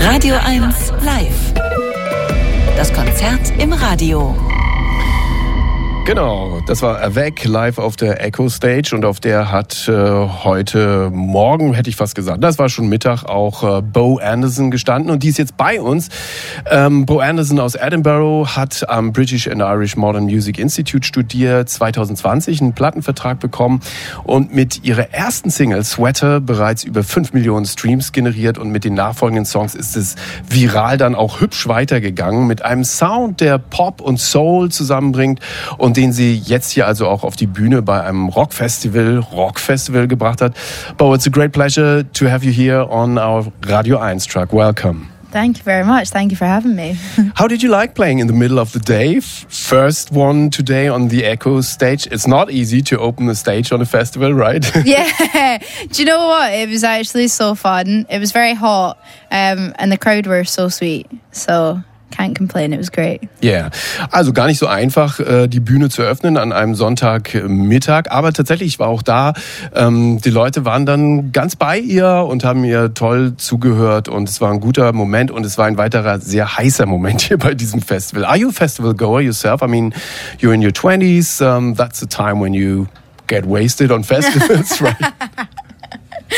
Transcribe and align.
Radio 0.00 0.36
1 0.36 0.92
live. 1.02 1.52
Das 2.76 2.92
Konzert 2.92 3.52
im 3.58 3.72
Radio. 3.72 4.34
Genau, 6.08 6.62
das 6.66 6.80
war 6.80 7.02
Avec 7.02 7.44
live 7.44 7.76
auf 7.76 7.94
der 7.96 8.24
Echo 8.24 8.48
Stage 8.48 8.92
und 8.94 9.04
auf 9.04 9.20
der 9.20 9.52
hat 9.52 9.86
äh, 9.88 9.92
heute 9.92 11.10
Morgen, 11.12 11.74
hätte 11.74 11.90
ich 11.90 11.96
fast 11.96 12.14
gesagt, 12.14 12.42
das 12.42 12.58
war 12.58 12.70
schon 12.70 12.88
Mittag, 12.88 13.24
auch 13.24 13.62
äh, 13.62 13.82
Bo 13.82 14.16
Anderson 14.16 14.70
gestanden 14.70 15.10
und 15.10 15.22
die 15.22 15.28
ist 15.28 15.36
jetzt 15.36 15.58
bei 15.58 15.82
uns. 15.82 16.08
Ähm, 16.70 17.04
Bo 17.04 17.18
Anderson 17.18 17.60
aus 17.60 17.74
Edinburgh 17.74 18.48
hat 18.56 18.88
am 18.88 19.12
British 19.12 19.48
and 19.48 19.60
Irish 19.60 19.98
Modern 19.98 20.24
Music 20.24 20.58
Institute 20.58 21.06
studiert, 21.06 21.68
2020 21.68 22.62
einen 22.62 22.72
Plattenvertrag 22.72 23.38
bekommen 23.38 23.80
und 24.24 24.54
mit 24.54 24.84
ihrer 24.84 25.12
ersten 25.12 25.50
Single 25.50 25.84
Sweater 25.84 26.40
bereits 26.40 26.84
über 26.84 27.02
5 27.04 27.34
Millionen 27.34 27.66
Streams 27.66 28.12
generiert 28.12 28.56
und 28.56 28.70
mit 28.70 28.84
den 28.84 28.94
nachfolgenden 28.94 29.44
Songs 29.44 29.74
ist 29.74 29.94
es 29.94 30.14
viral 30.48 30.96
dann 30.96 31.14
auch 31.14 31.42
hübsch 31.42 31.68
weitergegangen 31.68 32.46
mit 32.46 32.62
einem 32.62 32.84
Sound, 32.84 33.42
der 33.42 33.58
Pop 33.58 34.00
und 34.00 34.18
Soul 34.18 34.70
zusammenbringt 34.70 35.40
und 35.76 35.97
den 35.98 36.12
sie 36.12 36.36
jetzt 36.36 36.70
hier 36.70 36.86
also 36.86 37.08
auch 37.08 37.24
auf 37.24 37.34
die 37.34 37.48
Bühne 37.48 37.82
bei 37.82 38.00
einem 38.04 38.28
Rockfestival, 38.28 39.18
Rockfestival 39.18 40.06
gebracht 40.06 40.40
hat. 40.40 40.54
Bo, 40.96 41.12
it's 41.12 41.26
a 41.26 41.30
great 41.30 41.50
pleasure 41.50 42.04
to 42.12 42.28
have 42.28 42.46
you 42.46 42.52
here 42.52 42.88
on 42.88 43.18
our 43.18 43.46
Radio 43.66 43.98
1 43.98 44.24
truck. 44.26 44.52
Welcome. 44.52 45.08
Thank 45.32 45.58
you 45.58 45.64
very 45.64 45.84
much. 45.84 46.10
Thank 46.10 46.30
you 46.30 46.36
for 46.36 46.46
having 46.46 46.76
me. 46.76 46.96
How 47.34 47.48
did 47.48 47.64
you 47.64 47.68
like 47.68 47.96
playing 47.96 48.20
in 48.20 48.28
the 48.28 48.32
middle 48.32 48.60
of 48.60 48.72
the 48.72 48.78
day? 48.78 49.18
First 49.20 50.12
one 50.12 50.50
today 50.50 50.86
on 50.86 51.08
the 51.08 51.24
Echo 51.24 51.60
stage. 51.62 52.06
It's 52.06 52.28
not 52.28 52.50
easy 52.50 52.80
to 52.82 52.98
open 52.98 53.26
the 53.26 53.34
stage 53.34 53.72
on 53.72 53.82
a 53.82 53.84
festival, 53.84 54.32
right? 54.32 54.64
yeah. 54.86 55.58
Do 55.90 56.00
you 56.00 56.06
know 56.06 56.28
what? 56.28 56.54
It 56.54 56.68
was 56.68 56.84
actually 56.84 57.26
so 57.26 57.56
fun. 57.56 58.06
It 58.08 58.20
was 58.20 58.30
very 58.30 58.54
hot, 58.54 58.98
um, 59.32 59.74
and 59.80 59.90
the 59.90 59.98
crowd 59.98 60.28
were 60.28 60.44
so 60.44 60.68
sweet. 60.68 61.10
So 61.32 61.82
can't 62.10 62.34
complain, 62.34 62.72
it 62.72 62.78
was 62.78 62.90
great. 62.90 63.28
Yeah. 63.42 63.70
Also 64.10 64.32
gar 64.32 64.46
nicht 64.46 64.58
so 64.58 64.66
einfach, 64.66 65.20
äh, 65.20 65.48
die 65.48 65.60
Bühne 65.60 65.88
zu 65.88 66.02
öffnen 66.02 66.36
an 66.36 66.52
einem 66.52 66.74
Sonntagmittag. 66.74 68.10
Aber 68.10 68.32
tatsächlich, 68.32 68.68
ich 68.68 68.78
war 68.78 68.88
auch 68.88 69.02
da. 69.02 69.34
Ähm, 69.74 70.20
die 70.20 70.30
Leute 70.30 70.64
waren 70.64 70.86
dann 70.86 71.32
ganz 71.32 71.56
bei 71.56 71.78
ihr 71.78 72.26
und 72.28 72.44
haben 72.44 72.64
ihr 72.64 72.94
toll 72.94 73.34
zugehört. 73.36 74.08
Und 74.08 74.28
es 74.28 74.40
war 74.40 74.52
ein 74.52 74.60
guter 74.60 74.92
Moment 74.92 75.30
und 75.30 75.44
es 75.44 75.58
war 75.58 75.66
ein 75.66 75.76
weiterer 75.76 76.20
sehr 76.20 76.56
heißer 76.56 76.86
Moment 76.86 77.20
hier 77.28 77.38
bei 77.38 77.54
diesem 77.54 77.82
Festival. 77.82 78.24
Are 78.24 78.36
you 78.36 78.48
a 78.48 78.52
festival 78.52 78.94
goer 78.94 79.20
yourself? 79.20 79.62
I 79.62 79.66
mean, 79.66 79.94
you're 80.38 80.54
in 80.54 80.62
your 80.62 80.72
20s. 80.72 81.42
Um, 81.42 81.74
that's 81.74 82.00
the 82.00 82.06
time 82.06 82.40
when 82.40 82.54
you 82.54 82.86
get 83.26 83.46
wasted 83.46 83.92
on 83.92 84.02
festivals, 84.04 84.80
right? 84.80 84.96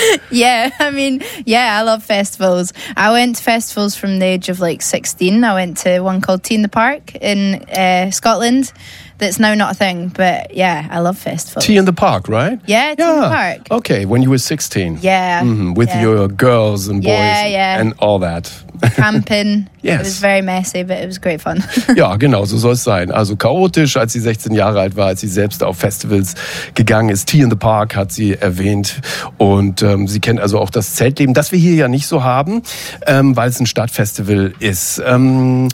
yeah, 0.30 0.70
I 0.78 0.90
mean, 0.90 1.22
yeah, 1.44 1.78
I 1.78 1.82
love 1.82 2.02
festivals. 2.02 2.72
I 2.96 3.12
went 3.12 3.36
to 3.36 3.42
festivals 3.42 3.96
from 3.96 4.18
the 4.18 4.26
age 4.26 4.48
of 4.48 4.60
like 4.60 4.82
16. 4.82 5.42
I 5.44 5.54
went 5.54 5.78
to 5.78 6.00
one 6.00 6.20
called 6.20 6.42
Tea 6.42 6.56
in 6.56 6.62
the 6.62 6.68
Park 6.68 7.14
in 7.16 7.62
uh, 7.70 8.10
Scotland. 8.10 8.72
That's 9.18 9.38
now 9.38 9.54
not 9.54 9.72
a 9.72 9.74
thing, 9.74 10.08
but 10.08 10.54
yeah, 10.54 10.88
I 10.90 11.00
love 11.00 11.18
festivals. 11.18 11.66
Tea 11.66 11.76
in 11.76 11.84
the 11.84 11.92
Park, 11.92 12.28
right? 12.28 12.58
Yeah, 12.66 12.94
Tea 12.94 13.02
yeah. 13.02 13.14
in 13.14 13.20
the 13.20 13.28
Park. 13.28 13.70
Okay, 13.70 14.06
when 14.06 14.22
you 14.22 14.30
were 14.30 14.38
16. 14.38 14.98
Yeah. 15.02 15.42
Mm-hmm, 15.42 15.74
with 15.74 15.88
yeah. 15.88 16.00
your 16.00 16.28
girls 16.28 16.88
and 16.88 17.02
boys 17.02 17.10
yeah, 17.10 17.46
yeah. 17.46 17.80
and 17.80 17.92
all 17.98 18.18
that. 18.20 18.50
Camping. 18.96 19.66
yes. 19.82 20.00
It 20.00 20.04
was 20.04 20.18
very 20.18 20.42
messy, 20.42 20.82
but 20.82 20.98
it 20.98 21.06
was 21.06 21.20
great 21.20 21.40
fun. 21.40 21.62
ja, 21.96 22.16
genau, 22.16 22.44
so 22.44 22.56
soll 22.56 22.72
es 22.72 22.84
sein. 22.84 23.10
Also 23.10 23.36
chaotisch, 23.36 23.96
als 23.96 24.12
sie 24.12 24.20
16 24.20 24.52
Jahre 24.52 24.80
alt 24.80 24.96
war, 24.96 25.06
als 25.06 25.20
sie 25.20 25.28
selbst 25.28 25.62
auf 25.62 25.78
Festivals 25.78 26.34
gegangen 26.74 27.08
ist. 27.08 27.28
Tea 27.28 27.40
in 27.40 27.50
the 27.50 27.56
Park 27.56 27.96
hat 27.96 28.12
sie 28.12 28.34
erwähnt. 28.34 29.00
Und 29.38 29.82
ähm, 29.82 30.08
sie 30.08 30.20
kennt 30.20 30.40
also 30.40 30.58
auch 30.58 30.70
das 30.70 30.94
Zeltleben, 30.94 31.34
das 31.34 31.52
wir 31.52 31.58
hier 31.58 31.74
ja 31.74 31.88
nicht 31.88 32.06
so 32.06 32.24
haben, 32.24 32.62
ähm, 33.06 33.36
weil 33.36 33.48
es 33.48 33.60
ein 33.60 33.66
Stadtfestival 33.66 34.52
ist. 34.60 35.02
Ähm, 35.04 35.68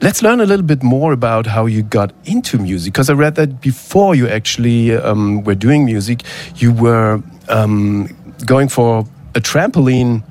Let's 0.00 0.20
learn 0.20 0.40
a 0.40 0.44
little 0.44 0.64
bit 0.64 0.82
more 0.82 1.12
about 1.12 1.46
how 1.54 1.66
you 1.66 1.82
got 1.82 2.12
into 2.24 2.58
music, 2.58 2.92
because 2.92 3.08
I 3.08 3.14
read 3.14 3.36
that 3.36 3.60
before 3.60 4.14
you 4.14 4.26
actually 4.26 4.94
um, 4.94 5.44
were 5.46 5.54
doing 5.54 5.84
music, 5.84 6.24
you 6.56 6.72
were 6.72 7.22
um, 7.48 8.08
going 8.44 8.68
for 8.68 9.06
a 9.34 9.40
trampoline 9.40 10.22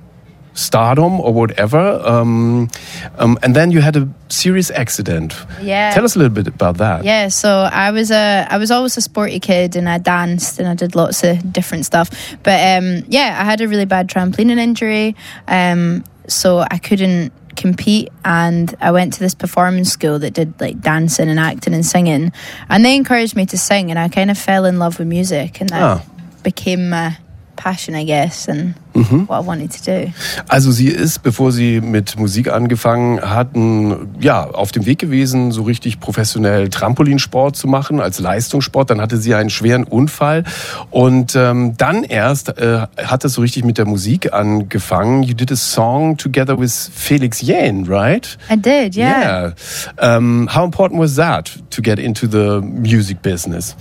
stardom 0.54 1.20
or 1.20 1.34
whatever, 1.34 2.02
um, 2.06 2.70
um, 3.18 3.38
and 3.44 3.56
then 3.56 3.72
you 3.72 3.82
had 3.82 3.96
a 3.96 4.08
serious 4.30 4.70
accident. 4.72 5.34
Yeah. 5.62 5.92
Tell 5.94 6.04
us 6.06 6.16
a 6.16 6.20
little 6.20 6.34
bit 6.34 6.48
about 6.48 6.78
that. 6.78 7.04
Yeah, 7.04 7.30
so 7.30 7.50
I 7.72 7.92
was 7.92 8.12
a 8.12 8.48
I 8.50 8.58
was 8.58 8.72
always 8.72 8.98
a 8.98 9.02
sporty 9.02 9.40
kid, 9.40 9.76
and 9.76 9.88
I 9.90 9.98
danced 9.98 10.60
and 10.60 10.68
I 10.68 10.76
did 10.76 10.96
lots 10.96 11.24
of 11.24 11.52
different 11.52 11.86
stuff. 11.86 12.10
But 12.44 12.60
um, 12.78 13.04
yeah, 13.08 13.38
I 13.40 13.46
had 13.46 13.62
a 13.62 13.68
really 13.68 13.86
bad 13.86 14.08
trampolining 14.10 14.60
injury, 14.60 15.16
um, 15.48 16.04
so 16.28 16.60
I 16.60 16.78
couldn't 16.78 17.32
compete 17.56 18.10
and 18.26 18.74
I 18.82 18.90
went 18.90 19.14
to 19.14 19.20
this 19.20 19.36
performance 19.36 19.92
school 19.92 20.18
that 20.20 20.34
did 20.34 20.60
like 20.60 20.82
dancing 20.82 21.30
and 21.30 21.40
acting 21.40 21.76
and 21.76 21.86
singing 21.86 22.32
and 22.68 22.84
they 22.84 22.96
encouraged 22.96 23.36
me 23.36 23.46
to 23.46 23.60
sing 23.60 23.92
and 23.92 24.00
I 24.00 24.10
kind 24.10 24.32
of 24.32 24.40
fell 24.40 24.66
in 24.66 24.80
love 24.80 24.98
with 24.98 25.08
music 25.08 25.62
and 25.62 25.70
that 25.70 25.84
Ah. 25.84 26.04
became 26.42 26.90
my 26.90 27.16
passion 27.56 27.94
I 27.94 28.06
guess 28.06 28.48
and 28.48 28.74
Mhm. 28.94 29.28
what 29.28 29.44
I 29.44 29.48
wanted 29.48 29.72
to 29.72 29.80
do. 29.84 30.12
Also 30.48 30.72
sie 30.72 30.88
ist, 30.88 31.24
bevor 31.24 31.52
sie 31.52 31.82
mit 31.82 32.18
Musik 32.20 32.52
angefangen 32.52 33.22
hatten, 33.22 34.10
ja, 34.20 34.44
auf 34.50 34.72
dem 34.72 34.86
Weg 34.86 35.00
gewesen, 35.00 35.52
so 35.52 35.64
richtig 35.64 36.00
professionell 36.00 36.70
Trampolinsport 36.70 37.56
zu 37.56 37.68
machen 37.68 38.00
als 38.00 38.20
Leistungssport. 38.20 38.90
Dann 38.90 39.02
hatte 39.02 39.18
sie 39.18 39.34
einen 39.34 39.50
schweren 39.50 39.84
Unfall 39.84 40.44
und 40.92 41.36
ähm, 41.36 41.76
dann 41.78 42.04
erst 42.04 42.58
äh, 42.58 42.88
hat 42.98 43.26
es 43.26 43.34
so 43.34 43.42
richtig 43.42 43.66
mit 43.66 43.78
der 43.78 43.86
Musik 43.86 44.34
angefangen. 44.34 45.24
You 45.24 45.34
did 45.34 45.52
a 45.52 45.56
song 45.56 46.18
together 46.18 46.60
with 46.60 46.92
Felix 46.94 47.42
Jähn, 47.42 47.86
right? 47.88 48.38
I 48.52 48.56
did, 48.56 48.96
yeah. 48.96 49.54
Yeah. 50.00 50.18
Um, 50.18 50.48
how 50.54 50.64
important 50.64 51.00
was 51.00 51.16
that 51.16 51.52
to 51.72 51.82
get 51.82 52.00
into 52.00 52.28
the 52.28 52.62
music 52.62 53.22
business? 53.22 53.76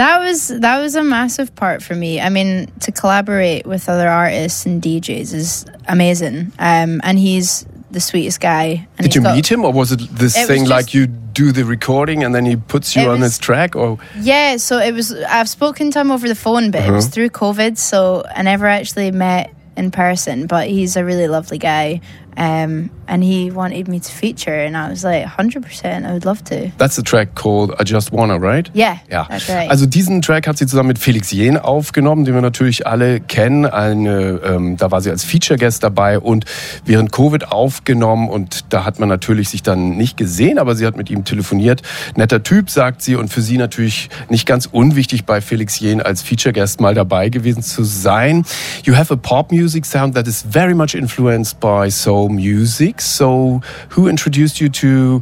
That 0.00 0.18
was 0.20 0.48
that 0.48 0.78
was 0.80 0.94
a 0.96 1.02
massive 1.04 1.54
part 1.54 1.82
for 1.82 1.94
me. 1.94 2.20
I 2.20 2.30
mean, 2.30 2.72
to 2.80 2.90
collaborate 2.90 3.66
with 3.66 3.86
other 3.88 4.08
artists 4.08 4.64
and 4.66 4.80
DJs 4.82 5.34
is 5.34 5.66
amazing. 5.88 6.52
Um, 6.58 7.00
and 7.04 7.18
he's 7.18 7.66
the 7.90 8.00
sweetest 8.00 8.40
guy. 8.40 8.86
And 8.96 9.04
Did 9.04 9.14
you 9.14 9.20
got- 9.20 9.34
meet 9.36 9.50
him, 9.52 9.62
or 9.64 9.72
was 9.72 9.92
it 9.92 10.00
this 10.16 10.36
It 10.38 10.46
thing 10.46 10.64
like 10.66 10.94
you 10.94 11.06
do 11.06 11.52
the 11.52 11.64
recording 11.64 12.24
and 12.24 12.34
then 12.34 12.46
he 12.46 12.56
puts 12.56 12.96
you 12.96 13.02
on 13.02 13.20
was- 13.20 13.32
his 13.32 13.38
track? 13.38 13.76
Or 13.76 13.98
Yeah, 14.20 14.56
so 14.56 14.78
it 14.78 14.92
was. 14.94 15.12
I've 15.28 15.48
spoken 15.50 15.90
to 15.90 16.00
him 16.00 16.10
over 16.10 16.26
the 16.28 16.34
phone, 16.46 16.70
but 16.70 16.82
it 16.82 16.90
was 16.92 17.04
Uh-huh. 17.04 17.12
through 17.14 17.30
COVID, 17.30 17.76
so 17.76 18.24
I 18.34 18.40
never 18.42 18.66
actually 18.66 19.10
met 19.10 19.50
in 19.76 19.90
person. 19.90 20.46
But 20.46 20.68
he's 20.68 20.96
a 20.96 21.04
really 21.04 21.28
lovely 21.28 21.58
guy, 21.58 22.00
um, 22.40 22.88
and 23.06 23.22
he 23.22 23.50
wanted 23.50 23.86
me 23.86 24.00
to 24.00 24.10
feature, 24.10 24.64
and 24.64 24.74
I 24.74 24.88
was 24.88 25.04
like, 25.04 25.26
hundred 25.26 25.62
percent, 25.62 26.06
I 26.06 26.12
would 26.14 26.24
love 26.24 26.42
to. 26.44 26.70
that's 26.78 26.96
the 26.96 27.02
track 27.02 27.34
called 27.34 27.74
I 27.78 27.84
Just 27.84 28.12
Wanna, 28.12 28.38
right? 28.38 28.70
Yeah, 28.74 28.96
Ja, 29.10 29.28
right. 29.48 29.68
also 29.70 29.84
diesen 29.84 30.22
Track 30.22 30.46
hat 30.46 30.56
sie 30.56 30.66
zusammen 30.66 30.88
mit 30.88 30.98
Felix 30.98 31.30
Jähn 31.32 31.58
aufgenommen, 31.58 32.24
den 32.24 32.32
wir 32.34 32.40
natürlich 32.40 32.86
alle 32.86 33.20
kennen. 33.20 33.66
Eine, 33.66 34.40
ähm, 34.42 34.76
da 34.78 34.90
war 34.90 35.02
sie 35.02 35.10
als 35.10 35.22
Feature-Guest 35.24 35.82
dabei 35.82 36.18
und 36.18 36.46
während 36.86 37.12
Covid 37.12 37.52
aufgenommen 37.52 38.30
und 38.30 38.72
da 38.72 38.86
hat 38.86 38.98
man 39.00 39.10
natürlich 39.10 39.50
sich 39.50 39.62
dann 39.62 39.98
nicht 39.98 40.16
gesehen, 40.16 40.58
aber 40.58 40.74
sie 40.76 40.86
hat 40.86 40.96
mit 40.96 41.10
ihm 41.10 41.24
telefoniert. 41.26 41.82
Netter 42.16 42.42
Typ, 42.42 42.70
sagt 42.70 43.02
sie 43.02 43.16
und 43.16 43.28
für 43.28 43.42
sie 43.42 43.58
natürlich 43.58 44.08
nicht 44.30 44.46
ganz 44.46 44.64
unwichtig 44.66 45.26
bei 45.26 45.42
Felix 45.42 45.78
Jähn 45.78 46.00
als 46.00 46.22
Feature-Guest 46.22 46.80
mal 46.80 46.94
dabei 46.94 47.28
gewesen 47.28 47.62
zu 47.62 47.84
sein. 47.84 48.46
You 48.84 48.96
have 48.96 49.12
a 49.12 49.16
pop 49.16 49.52
music 49.52 49.84
sound 49.84 50.14
that 50.14 50.26
is 50.26 50.42
very 50.48 50.74
much 50.74 50.94
influenced 50.94 51.60
by 51.60 51.90
soul 51.90 52.29
music. 52.30 53.00
So 53.00 53.60
who 53.90 54.08
introduced 54.08 54.60
you 54.60 54.68
to 54.70 55.20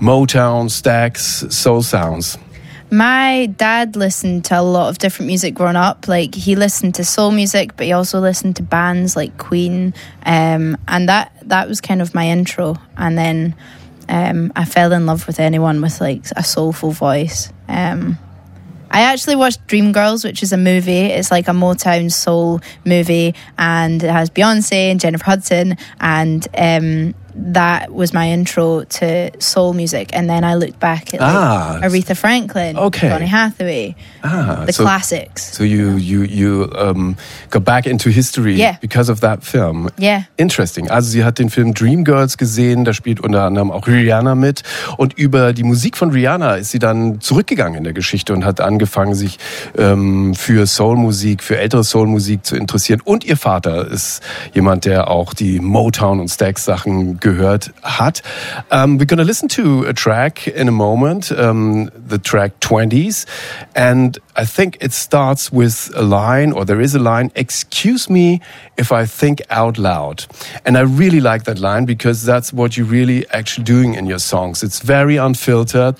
Motown, 0.00 0.68
Stax, 0.68 1.52
soul 1.52 1.82
sounds? 1.82 2.38
My 2.90 3.46
dad 3.46 3.96
listened 3.96 4.44
to 4.46 4.60
a 4.60 4.62
lot 4.62 4.88
of 4.88 4.98
different 4.98 5.26
music 5.26 5.54
growing 5.54 5.76
up. 5.76 6.06
Like 6.06 6.34
he 6.34 6.54
listened 6.54 6.94
to 6.96 7.04
soul 7.04 7.30
music, 7.30 7.76
but 7.76 7.86
he 7.86 7.92
also 7.92 8.20
listened 8.20 8.56
to 8.56 8.62
bands 8.62 9.16
like 9.16 9.36
Queen, 9.36 9.94
um, 10.24 10.76
and 10.86 11.08
that 11.08 11.32
that 11.42 11.68
was 11.68 11.80
kind 11.80 12.00
of 12.00 12.14
my 12.14 12.28
intro. 12.28 12.76
And 12.96 13.18
then 13.18 13.56
um, 14.08 14.52
I 14.54 14.64
fell 14.64 14.92
in 14.92 15.06
love 15.06 15.26
with 15.26 15.40
anyone 15.40 15.80
with 15.80 16.00
like 16.00 16.24
a 16.36 16.44
soulful 16.44 16.92
voice. 16.92 17.52
Um, 17.68 18.18
I 18.94 19.00
actually 19.00 19.34
watched 19.34 19.66
Dreamgirls, 19.66 20.24
which 20.24 20.40
is 20.40 20.52
a 20.52 20.56
movie. 20.56 21.06
It's 21.06 21.32
like 21.32 21.48
a 21.48 21.50
Motown 21.50 22.12
soul 22.12 22.60
movie, 22.84 23.34
and 23.58 24.00
it 24.00 24.08
has 24.08 24.30
Beyonce 24.30 24.92
and 24.92 25.00
Jennifer 25.00 25.24
Hudson. 25.24 25.76
And 25.98 26.46
um, 26.56 27.12
that 27.36 27.92
was 27.92 28.12
my 28.12 28.30
intro 28.30 28.84
to 28.84 29.30
soul 29.40 29.72
music. 29.72 30.10
And 30.14 30.28
then 30.28 30.44
I 30.44 30.54
looked 30.54 30.78
back 30.80 31.12
at 31.14 31.20
like, 31.20 31.34
Ah. 31.34 31.78
Aretha 31.82 32.14
Franklin, 32.16 32.76
Okay. 32.76 33.08
Donny 33.08 33.26
Hathaway, 33.26 33.94
Ah, 34.22 34.64
the 34.66 34.72
so- 34.72 34.84
classics. 34.84 35.52
So 35.56 35.64
you 35.64 35.96
you 35.96 36.22
you 36.22 36.70
um, 36.78 37.16
go 37.50 37.60
back 37.60 37.86
into 37.86 38.10
history 38.10 38.54
Yeah. 38.56 38.76
because 38.80 39.10
of 39.10 39.20
that 39.20 39.44
film. 39.44 39.88
Yeah. 39.98 40.22
Interesting. 40.36 40.90
Also 40.90 41.08
sie 41.10 41.24
hat 41.24 41.38
den 41.38 41.50
Film 41.50 41.74
Dreamgirls 41.74 42.36
gesehen, 42.38 42.84
da 42.84 42.92
spielt 42.92 43.20
unter 43.20 43.42
anderem 43.42 43.70
auch 43.70 43.86
Rihanna 43.86 44.34
mit 44.34 44.62
und 44.96 45.14
über 45.14 45.52
die 45.52 45.64
Musik 45.64 45.96
von 45.96 46.10
Rihanna 46.10 46.56
ist 46.56 46.70
sie 46.70 46.78
dann 46.78 47.20
zurückgegangen 47.20 47.78
in 47.78 47.84
der 47.84 47.92
Geschichte 47.92 48.32
und 48.32 48.44
hat 48.44 48.60
angefangen 48.60 49.14
sich 49.14 49.38
ähm, 49.76 50.34
für 50.34 50.66
Soulmusik, 50.66 51.42
für 51.42 51.58
ältere 51.58 51.84
Soulmusik 51.84 52.44
zu 52.46 52.56
interessieren 52.56 53.00
und 53.04 53.24
ihr 53.24 53.36
Vater 53.36 53.86
ist 53.90 54.22
jemand, 54.52 54.84
der 54.84 55.08
auch 55.08 55.34
die 55.34 55.60
Motown 55.60 56.20
und 56.20 56.28
Stax 56.28 56.64
Sachen 56.64 57.18
gehört 57.24 57.72
hat. 57.82 58.22
Um, 58.70 58.98
we're 58.98 59.06
gonna 59.06 59.24
listen 59.24 59.48
to 59.48 59.84
a 59.84 59.94
track 59.94 60.46
in 60.46 60.68
a 60.68 60.72
moment, 60.72 61.32
um, 61.32 61.90
the 61.96 62.18
track 62.18 62.60
20s 62.60 63.24
and 63.74 64.18
I 64.36 64.44
think 64.44 64.76
it 64.80 64.92
starts 64.92 65.50
with 65.52 65.90
a 65.94 66.02
line, 66.02 66.52
or 66.52 66.64
there 66.64 66.80
is 66.80 66.94
a 66.94 66.98
line, 66.98 67.30
excuse 67.34 68.10
me 68.10 68.40
if 68.76 68.90
I 68.90 69.06
think 69.06 69.40
out 69.48 69.78
loud. 69.78 70.26
And 70.66 70.76
I 70.76 70.82
really 70.82 71.20
like 71.20 71.44
that 71.44 71.58
line 71.58 71.84
because 71.84 72.24
that's 72.24 72.52
what 72.52 72.76
you're 72.76 72.86
really 72.86 73.26
actually 73.30 73.64
doing 73.64 73.94
in 73.94 74.06
your 74.06 74.18
songs. 74.18 74.62
It's 74.62 74.80
very 74.80 75.16
unfiltered. 75.16 75.96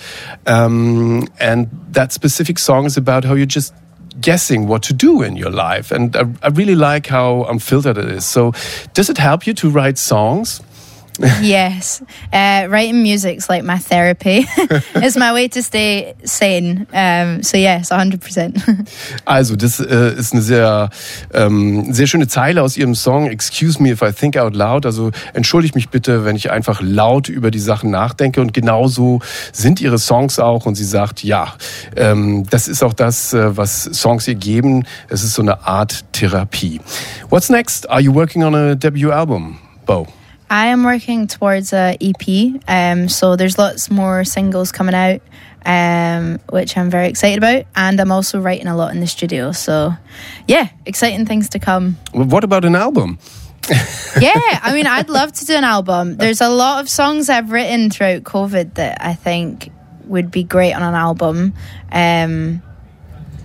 Um, 0.46 1.28
and 1.38 1.70
that 1.92 2.12
specific 2.12 2.58
song 2.58 2.86
is 2.86 2.96
about 2.96 3.24
how 3.24 3.34
you're 3.34 3.46
just 3.46 3.72
guessing 4.20 4.66
what 4.66 4.82
to 4.84 4.92
do 4.92 5.22
in 5.22 5.36
your 5.36 5.50
life. 5.50 5.92
And 5.92 6.16
I, 6.16 6.24
I 6.42 6.48
really 6.48 6.74
like 6.74 7.06
how 7.06 7.44
unfiltered 7.44 7.98
it 7.98 8.08
is. 8.08 8.26
So 8.26 8.52
does 8.94 9.08
it 9.08 9.18
help 9.18 9.46
you 9.46 9.54
to 9.54 9.70
write 9.70 9.98
songs? 9.98 10.60
yes. 11.42 12.02
Uh, 12.32 12.66
writing 12.68 13.02
music's 13.02 13.48
like 13.48 13.62
my 13.62 13.78
therapy. 13.78 14.46
it's 14.96 15.16
my 15.16 15.32
way 15.32 15.46
to 15.48 15.62
stay 15.62 16.14
sane. 16.24 16.86
Um, 16.92 17.42
so, 17.42 17.56
yes, 17.56 17.90
100%. 17.90 18.88
Also, 19.24 19.56
das 19.56 19.80
äh, 19.80 20.14
ist 20.14 20.32
eine 20.32 20.42
sehr, 20.42 20.90
ähm, 21.32 21.92
sehr 21.92 22.06
schöne 22.06 22.26
Zeile 22.26 22.62
aus 22.62 22.76
ihrem 22.76 22.94
Song 22.94 23.26
Excuse 23.26 23.80
me 23.80 23.90
if 23.90 24.02
I 24.02 24.12
think 24.12 24.36
out 24.36 24.54
loud. 24.54 24.86
Also, 24.86 25.12
entschuldigt 25.34 25.74
mich 25.74 25.88
bitte, 25.88 26.24
wenn 26.24 26.36
ich 26.36 26.50
einfach 26.50 26.80
laut 26.82 27.28
über 27.28 27.50
die 27.50 27.60
Sachen 27.60 27.90
nachdenke. 27.90 28.40
Und 28.40 28.52
genauso 28.52 29.20
sind 29.52 29.80
ihre 29.80 29.98
Songs 29.98 30.38
auch. 30.38 30.66
Und 30.66 30.74
sie 30.74 30.84
sagt, 30.84 31.22
ja, 31.22 31.54
ähm, 31.96 32.44
das 32.50 32.66
ist 32.66 32.82
auch 32.82 32.92
das, 32.92 33.32
äh, 33.32 33.56
was 33.56 33.84
Songs 33.84 34.26
ihr 34.26 34.34
geben. 34.34 34.84
Es 35.08 35.22
ist 35.22 35.34
so 35.34 35.42
eine 35.42 35.64
Art 35.64 36.04
Therapie. 36.12 36.80
What's 37.30 37.50
next? 37.50 37.88
Are 37.88 38.00
you 38.00 38.12
working 38.12 38.42
on 38.42 38.54
a 38.54 38.74
debut 38.74 39.12
album, 39.12 39.58
Bo? 39.86 40.08
I 40.50 40.66
am 40.66 40.84
working 40.84 41.26
towards 41.26 41.72
a 41.72 41.96
EP, 42.00 42.60
um, 42.68 43.08
so 43.08 43.36
there's 43.36 43.58
lots 43.58 43.90
more 43.90 44.24
singles 44.24 44.72
coming 44.72 44.94
out, 44.94 45.20
um, 45.64 46.38
which 46.50 46.76
I'm 46.76 46.90
very 46.90 47.08
excited 47.08 47.38
about, 47.38 47.64
and 47.74 48.00
I'm 48.00 48.12
also 48.12 48.40
writing 48.40 48.66
a 48.66 48.76
lot 48.76 48.94
in 48.94 49.00
the 49.00 49.06
studio. 49.06 49.52
So, 49.52 49.94
yeah, 50.46 50.68
exciting 50.86 51.26
things 51.26 51.48
to 51.50 51.58
come. 51.58 51.96
What 52.12 52.44
about 52.44 52.64
an 52.64 52.76
album? 52.76 53.18
Yeah, 54.20 54.60
I 54.62 54.72
mean, 54.74 54.86
I'd 54.86 55.08
love 55.08 55.32
to 55.32 55.46
do 55.46 55.54
an 55.54 55.64
album. 55.76 56.16
There's 56.16 56.40
a 56.40 56.50
lot 56.50 56.80
of 56.80 56.88
songs 56.88 57.28
I've 57.28 57.50
written 57.50 57.90
throughout 57.90 58.22
COVID 58.22 58.74
that 58.74 58.98
I 59.00 59.14
think 59.14 59.70
would 60.04 60.30
be 60.30 60.44
great 60.44 60.72
on 60.72 60.82
an 60.82 60.94
album. 60.94 61.54
Um, 61.90 62.62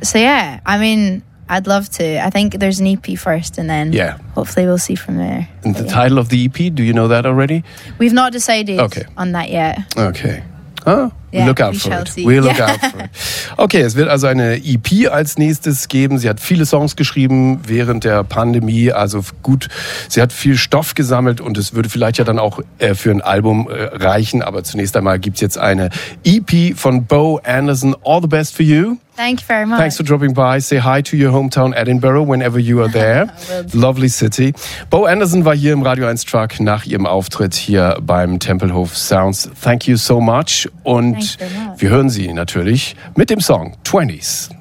so 0.04 0.20
yeah, 0.20 0.60
I 0.66 0.78
mean, 0.78 1.24
I'd 1.50 1.68
love 1.68 1.90
to. 1.98 2.04
I 2.26 2.30
think 2.30 2.60
there's 2.60 2.80
an 2.80 2.88
EP 2.88 3.18
first, 3.18 3.58
and 3.58 3.68
then 3.70 3.92
Yeah. 3.92 4.18
hopefully 4.36 4.66
we'll 4.68 4.78
see 4.78 4.96
from 4.96 5.18
there. 5.18 5.48
And 5.64 5.76
the 5.76 5.84
But 5.84 5.92
yeah. 5.92 6.02
title 6.04 6.20
of 6.20 6.30
the 6.30 6.46
EP, 6.46 6.70
do 6.70 6.84
you 6.84 6.94
know 6.94 7.08
that 7.10 7.26
already? 7.26 7.64
We've 7.98 8.14
not 8.14 8.32
decided 8.34 8.80
Okay. 8.80 9.06
on 9.18 9.32
that 9.34 9.50
yet. 9.50 9.80
Okay. 9.98 10.44
Ah, 10.86 11.10
Yeah, 11.32 11.46
look 11.46 11.60
out 11.60 11.74
we 11.74 11.80
for 11.80 11.92
it. 12.02 12.08
see. 12.08 12.26
We'll 12.26 12.42
look 12.44 12.58
Yeah. 12.58 12.72
out 12.72 12.80
for 12.80 13.00
it. 13.04 13.10
Okay, 13.58 13.82
es 13.82 13.96
wird 13.96 14.08
also 14.10 14.28
eine 14.28 14.56
EP 14.64 15.08
als 15.12 15.38
nächstes 15.38 15.88
geben. 15.90 16.18
Sie 16.18 16.30
hat 16.30 16.40
viele 16.40 16.66
Songs 16.66 16.96
geschrieben 16.96 17.60
während 17.68 18.04
der 18.06 18.24
Pandemie, 18.24 18.92
also 18.92 19.22
gut, 19.44 19.68
sie 20.08 20.22
hat 20.22 20.32
viel 20.32 20.56
Stoff 20.56 20.96
gesammelt 20.96 21.42
und 21.42 21.58
es 21.58 21.74
würde 21.76 21.90
vielleicht 21.90 22.18
ja 22.18 22.24
dann 22.24 22.40
auch 22.40 22.62
äh, 22.80 22.96
für 22.96 23.12
ein 23.12 23.22
Album 23.22 23.68
äh, 23.70 23.84
reichen. 23.96 24.42
Aber 24.42 24.64
zunächst 24.64 24.96
einmal 24.96 25.20
gibt's 25.20 25.42
jetzt 25.42 25.58
eine 25.58 25.90
EP 26.24 26.74
von 26.76 27.06
Bo 27.06 27.42
Anderson. 27.44 27.96
All 28.06 28.22
the 28.22 28.28
best 28.28 28.56
for 28.56 28.66
you. 28.66 28.96
Thank 29.20 29.42
you 29.42 29.48
very 29.48 29.66
much. 29.66 29.80
Thanks 29.80 29.98
for 29.98 30.04
dropping 30.04 30.34
by. 30.34 30.60
Say 30.60 30.78
hi 30.78 31.02
to 31.02 31.18
your 31.18 31.34
hometown 31.34 31.74
Edinburgh 31.76 32.24
whenever 32.24 32.58
you 32.58 32.82
are 32.82 32.88
there. 32.94 33.28
Lovely 33.74 34.08
city. 34.08 34.54
Bo 34.90 35.08
Anderson 35.08 35.44
war 35.44 35.54
hier 35.54 35.74
im 35.74 35.82
Radio 35.82 36.08
1 36.08 36.24
Truck 36.24 36.62
nach 36.62 36.86
ihrem 36.86 37.06
Auftritt 37.06 37.54
hier 37.54 37.98
beim 38.02 38.40
Tempelhof 38.40 38.96
Sounds. 38.96 39.50
Thank 39.62 39.88
you 39.90 39.98
so 39.98 40.22
much. 40.22 40.70
Und 40.84 41.38
wir 41.78 41.90
hören 41.90 42.10
sie 42.10 42.32
natürlich 42.32 42.96
mit 43.18 43.30
dem 43.30 43.42
Song 43.42 43.76
20s. 43.84 44.52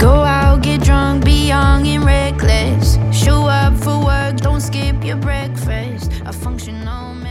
Go 0.00 0.08
out, 0.08 0.60
get 0.62 0.84
drunk, 0.84 1.24
be 1.24 1.30
young 1.50 1.86
and 1.86 2.04
reckless. 2.04 2.98
Show 3.12 3.46
up 3.46 3.76
for 3.78 3.96
work, 4.04 4.38
don't 4.42 4.60
skip 4.60 5.04
your 5.04 5.18
breakfast. 5.18 6.10
A 6.26 6.32
functional. 6.32 7.21